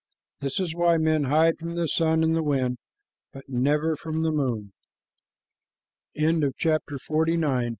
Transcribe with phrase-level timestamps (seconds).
[0.39, 2.79] This is why men hide from the sun and the wind,
[3.33, 4.73] but never from the moon.
[6.15, 6.53] WHY THERE
[7.27, 7.69] IS